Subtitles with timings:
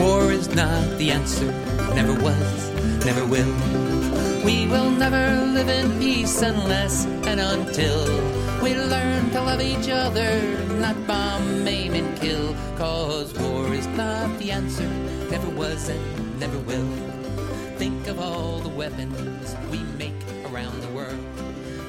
[0.00, 1.52] War is not the answer,
[1.94, 2.70] never was,
[3.04, 3.54] never will.
[4.42, 8.06] We will never live in peace unless and until
[8.62, 10.40] we learn to love each other,
[10.78, 12.56] not bomb, maim, and kill.
[12.78, 14.88] Cause war is not the answer,
[15.30, 16.88] never was and never will.
[17.76, 21.24] Think of all the weapons we make around the world.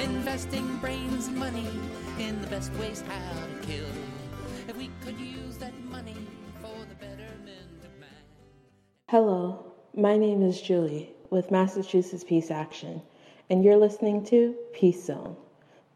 [0.00, 1.68] Investing brains and money
[2.18, 3.86] in the best ways how to kill.
[4.66, 6.16] If we could use that money
[9.10, 13.02] Hello, my name is Julie with Massachusetts Peace Action,
[13.50, 15.34] and you're listening to Peace Zone.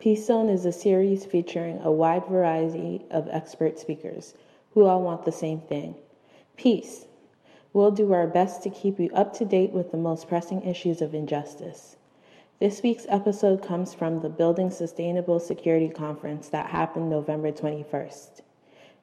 [0.00, 4.34] Peace Zone is a series featuring a wide variety of expert speakers
[4.72, 5.94] who all want the same thing
[6.56, 7.06] peace.
[7.72, 11.00] We'll do our best to keep you up to date with the most pressing issues
[11.00, 11.94] of injustice.
[12.58, 18.40] This week's episode comes from the Building Sustainable Security Conference that happened November 21st.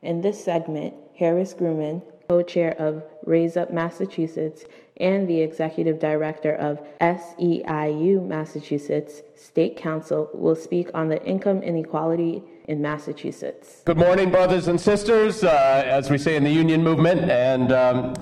[0.02, 4.64] In this segment, Harris Gruman, co chair of Raise Up Massachusetts
[4.96, 12.42] and the executive director of SEIU Massachusetts State Council, will speak on the income inequality
[12.70, 13.82] in Massachusetts.
[13.84, 17.30] Good morning, brothers and sisters, uh, as we say in the union movement.
[17.30, 18.14] And um,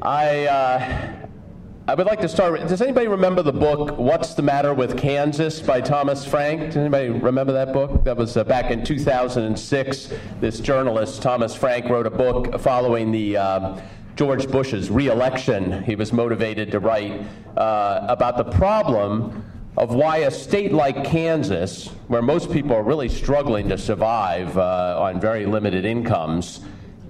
[0.00, 1.21] I, uh,
[1.88, 2.60] I would like to start.
[2.68, 6.66] Does anybody remember the book "What's the Matter with Kansas" by Thomas Frank?
[6.66, 8.04] Does anybody remember that book?
[8.04, 10.12] That was uh, back in 2006.
[10.40, 13.36] This journalist Thomas Frank wrote a book following the.
[13.36, 13.80] Uh,
[14.14, 17.22] George Bush's reelection, he was motivated to write
[17.56, 19.42] uh, about the problem
[19.78, 25.00] of why a state like Kansas, where most people are really struggling to survive uh,
[25.00, 26.60] on very limited incomes,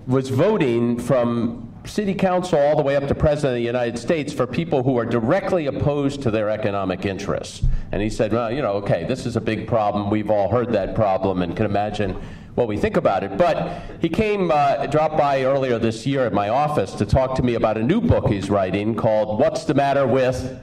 [0.06, 4.32] was voting from city council all the way up to president of the United States
[4.32, 7.62] for people who are directly opposed to their economic interests.
[7.90, 10.10] And he said, well, you know, okay, this is a big problem.
[10.10, 12.20] We've all heard that problem and can imagine
[12.54, 13.36] what we think about it.
[13.36, 17.42] But he came, uh, dropped by earlier this year at my office to talk to
[17.42, 20.60] me about a new book he's writing called What's the Matter with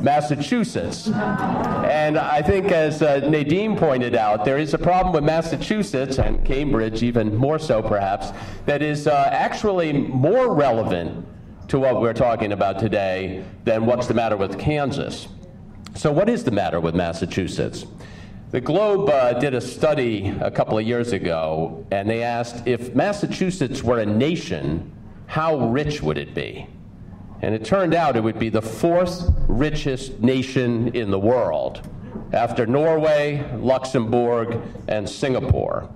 [0.00, 1.08] Massachusetts.
[1.08, 6.44] And I think, as uh, Nadine pointed out, there is a problem with Massachusetts and
[6.44, 8.32] Cambridge, even more so perhaps,
[8.66, 11.26] that is uh, actually more relevant
[11.68, 15.28] to what we're talking about today than what's the matter with Kansas.
[15.94, 17.86] So, what is the matter with Massachusetts?
[18.50, 22.94] The Globe uh, did a study a couple of years ago, and they asked if
[22.96, 24.90] Massachusetts were a nation,
[25.26, 26.66] how rich would it be?
[27.42, 31.88] And it turned out it would be the fourth richest nation in the world
[32.32, 35.88] after Norway, Luxembourg, and Singapore.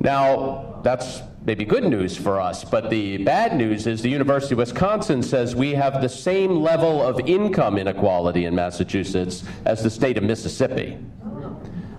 [0.00, 4.58] Now, that's maybe good news for us, but the bad news is the University of
[4.58, 10.18] Wisconsin says we have the same level of income inequality in Massachusetts as the state
[10.18, 10.98] of Mississippi.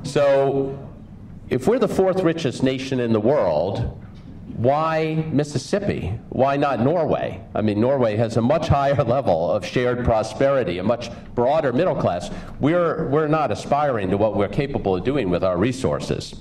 [0.03, 0.78] So,
[1.50, 4.03] if we're the fourth richest nation in the world,
[4.55, 6.17] why Mississippi?
[6.29, 7.41] Why not Norway?
[7.53, 11.95] I mean, Norway has a much higher level of shared prosperity, a much broader middle
[11.95, 12.29] class.
[12.61, 16.35] We're, we're not aspiring to what we're capable of doing with our resources.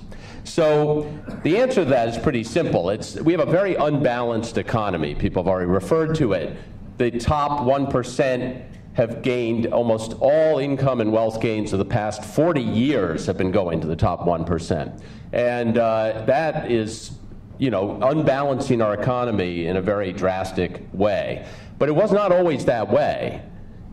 [0.45, 1.11] So
[1.43, 2.89] the answer to that is pretty simple.
[2.89, 5.13] It's, we have a very unbalanced economy.
[5.13, 6.55] People have already referred to it.
[6.97, 12.61] The top 1% have gained almost all income and wealth gains of the past 40
[12.61, 15.01] years have been going to the top 1%.
[15.33, 17.11] And uh, that is
[17.57, 21.45] you know, unbalancing our economy in a very drastic way.
[21.77, 23.41] But it was not always that way.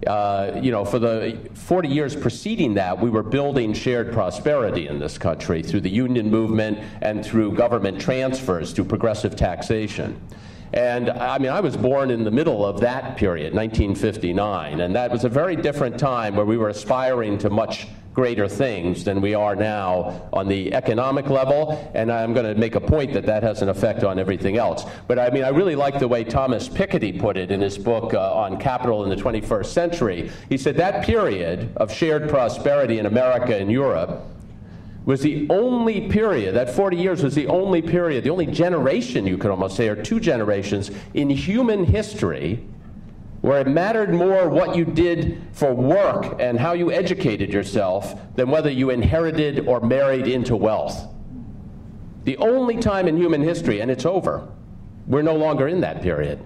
[0.07, 4.99] Uh, you know, for the 40 years preceding that, we were building shared prosperity in
[4.99, 10.21] this country through the union movement and through government transfers, through progressive taxation.
[10.73, 15.11] And I mean, I was born in the middle of that period, 1959, and that
[15.11, 19.35] was a very different time where we were aspiring to much greater things than we
[19.35, 23.43] are now on the economic level, and I'm going to make a point that that
[23.43, 24.85] has an effect on everything else.
[25.09, 28.15] But I mean, I really like the way Thomas Piketty put it in his book
[28.15, 30.31] uh, on capital in the 21st century.
[30.49, 34.27] He said that period of shared prosperity in America and Europe
[35.05, 39.37] was the only period, that 40 years was the only period, the only generation, you
[39.37, 42.65] could almost say, or two generations in human history
[43.43, 48.49] where it mattered more what you did for work and how you educated yourself than
[48.51, 51.09] whether you inherited or married into wealth.
[52.25, 54.49] The only time in human history, and it's over.
[55.09, 56.39] We're no longer in that period.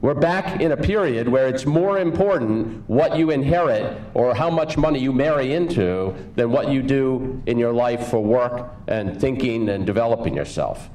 [0.00, 4.76] We're back in a period where it's more important what you inherit or how much
[4.76, 9.68] money you marry into than what you do in your life for work and thinking
[9.68, 10.90] and developing yourself.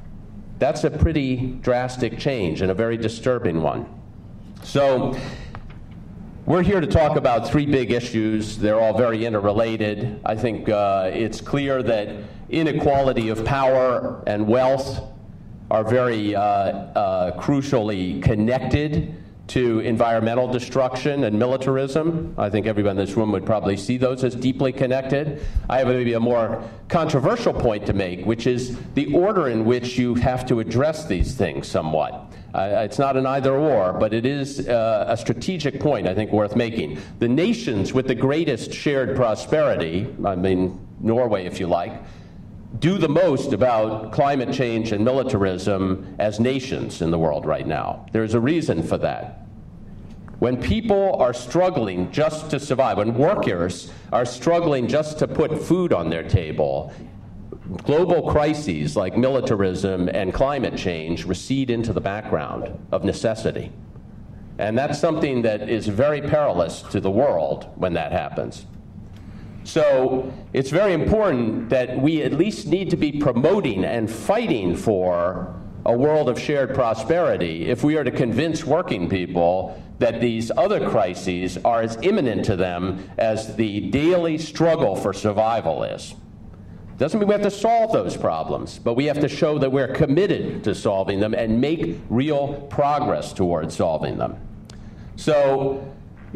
[0.59, 3.86] That's a pretty drastic change and a very disturbing one.
[4.63, 5.18] So,
[6.46, 8.58] we're here to talk about three big issues.
[8.58, 10.20] They're all very interrelated.
[10.26, 12.16] I think uh, it's clear that
[12.50, 15.02] inequality of power and wealth
[15.70, 19.14] are very uh, uh, crucially connected
[19.48, 22.34] to environmental destruction and militarism.
[22.38, 25.46] I think everyone in this room would probably see those as deeply connected.
[25.70, 29.98] I have maybe a more controversial point to make, which is the order in which
[29.98, 32.34] you have to address these things somewhat.
[32.53, 36.31] Uh, it's not an either or, but it is uh, a strategic point I think
[36.31, 37.00] worth making.
[37.19, 41.94] The nations with the greatest shared prosperity, I mean, Norway if you like,
[42.80, 48.06] do the most about climate change and militarism as nations in the world right now.
[48.12, 49.45] There's a reason for that.
[50.39, 55.94] When people are struggling just to survive, when workers are struggling just to put food
[55.94, 56.92] on their table,
[57.84, 63.72] global crises like militarism and climate change recede into the background of necessity.
[64.58, 68.66] And that's something that is very perilous to the world when that happens.
[69.63, 75.56] So it's very important that we at least need to be promoting and fighting for
[75.86, 80.90] a world of shared prosperity if we are to convince working people that these other
[80.90, 86.16] crises are as imminent to them as the daily struggle for survival is.
[87.01, 89.88] Doesn't mean we have to solve those problems, but we have to show that we're
[89.88, 94.38] committed to solving them and make real progress towards solving them.
[95.15, 95.83] So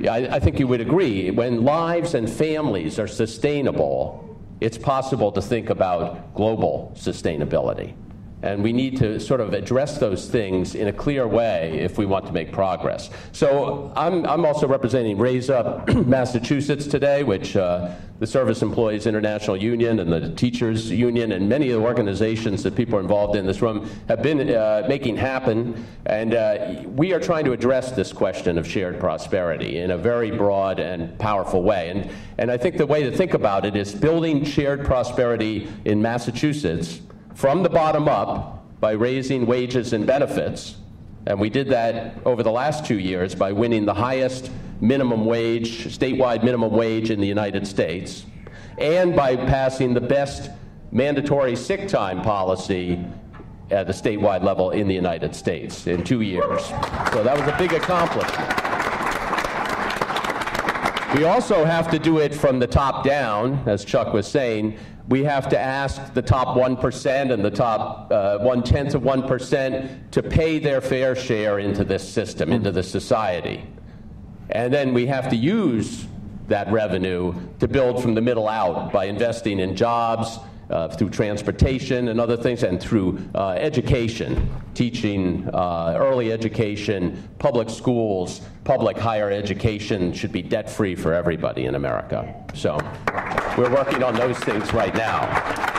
[0.10, 5.42] I, I think you would agree, when lives and families are sustainable, it's possible to
[5.42, 7.94] think about global sustainability.
[8.46, 12.06] And we need to sort of address those things in a clear way if we
[12.06, 13.10] want to make progress.
[13.32, 19.58] So I'm, I'm also representing Raise Up Massachusetts today, which uh, the Service Employees International
[19.58, 23.48] Union and the Teachers Union and many of the organizations that people are involved in
[23.48, 25.84] this room have been uh, making happen.
[26.06, 30.30] And uh, we are trying to address this question of shared prosperity in a very
[30.30, 31.90] broad and powerful way.
[31.90, 36.00] And, and I think the way to think about it is building shared prosperity in
[36.00, 37.02] Massachusetts
[37.36, 40.78] from the bottom up by raising wages and benefits.
[41.28, 44.52] And we did that over the last two years by winning the highest
[44.82, 48.26] minimum wage, statewide minimum wage in the United States,
[48.78, 50.50] and by passing the best
[50.92, 53.04] mandatory sick time policy
[53.72, 56.64] at the statewide level in the United States in two years.
[57.12, 58.65] So that was a big accomplishment.
[61.14, 65.24] We also have to do it from the top down, as Chuck was saying, we
[65.24, 70.24] have to ask the top 1% and the top uh, one tenth of 1% to
[70.24, 73.66] pay their fair share into this system, into the society.
[74.50, 76.08] And then we have to use
[76.48, 82.08] that revenue to build from the middle out by investing in jobs, uh, through transportation
[82.08, 89.32] and other things, and through uh, education, teaching, uh, early education, public schools, public higher
[89.32, 92.34] education should be debt free for everybody in America.
[92.54, 92.78] So
[93.58, 95.75] we're working on those things right now.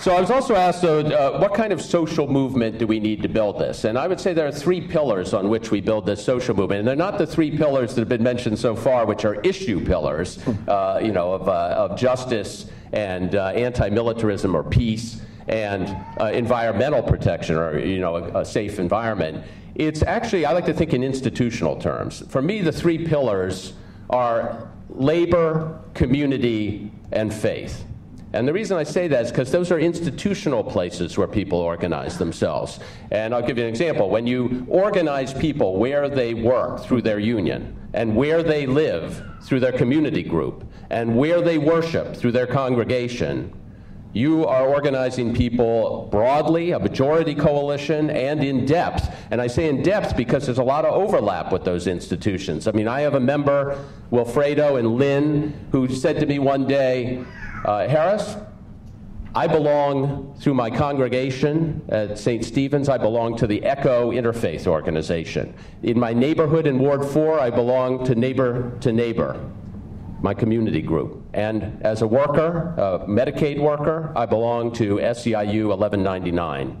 [0.00, 3.28] So I was also asked, uh, what kind of social movement do we need to
[3.28, 3.84] build this?
[3.84, 6.78] And I would say there are three pillars on which we build this social movement.
[6.78, 9.84] And they're not the three pillars that have been mentioned so far, which are issue
[9.84, 10.38] pillars,
[10.68, 17.02] uh, you know, of, uh, of justice and uh, anti-militarism or peace and uh, environmental
[17.02, 19.44] protection or you know a, a, safe environment.
[19.74, 22.22] It's actually I like to think in institutional terms.
[22.28, 23.74] For me, the three pillars
[24.08, 27.84] are labor, community, and faith.
[28.32, 32.16] And the reason I say that is because those are institutional places where people organize
[32.16, 32.78] themselves.
[33.10, 34.08] And I'll give you an example.
[34.08, 39.60] When you organize people where they work through their union, and where they live through
[39.60, 43.52] their community group, and where they worship through their congregation,
[44.12, 49.14] you are organizing people broadly, a majority coalition, and in depth.
[49.30, 52.66] And I say in depth because there's a lot of overlap with those institutions.
[52.66, 57.24] I mean, I have a member, Wilfredo and Lynn, who said to me one day,
[57.64, 58.36] uh, Harris,
[59.34, 62.44] I belong through my congregation at St.
[62.44, 65.54] Stephen's, I belong to the ECHO Interfaith Organization.
[65.84, 69.38] In my neighborhood in Ward 4, I belong to Neighbor to Neighbor,
[70.20, 71.22] my community group.
[71.32, 76.80] And as a worker, a Medicaid worker, I belong to SEIU 1199.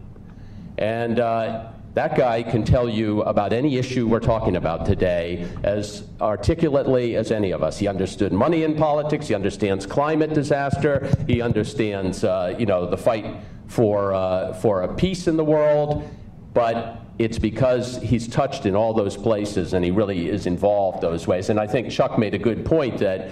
[0.78, 6.04] And uh, that guy can tell you about any issue we're talking about today as
[6.20, 7.78] articulately as any of us.
[7.78, 9.26] He understood money in politics.
[9.26, 11.10] He understands climate disaster.
[11.26, 13.26] He understands, uh, you know, the fight
[13.66, 16.08] for uh, for a peace in the world.
[16.54, 21.26] But it's because he's touched in all those places and he really is involved those
[21.26, 21.50] ways.
[21.50, 23.30] And I think Chuck made a good point that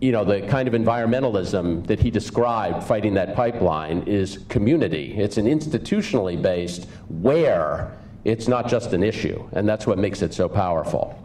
[0.00, 5.14] you know, the kind of environmentalism that he described fighting that pipeline is community.
[5.18, 7.92] It's an institutionally based where
[8.24, 11.16] it's not just an issue, and that's what makes it so powerful.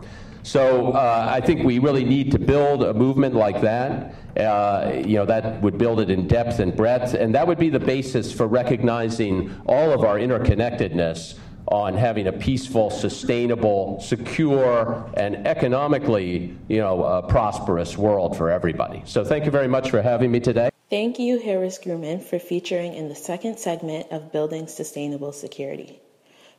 [0.44, 4.14] So uh, I think we really need to build a movement like that.
[4.38, 7.70] Uh, you know, that would build it in depth and breadth, and that would be
[7.70, 15.48] the basis for recognizing all of our interconnectedness on having a peaceful, sustainable, secure, and
[15.48, 19.02] economically, you know, uh, prosperous world for everybody.
[19.06, 20.70] So thank you very much for having me today.
[20.92, 26.00] Thank you, Harris Gruman, for featuring in the second segment of Building Sustainable Security.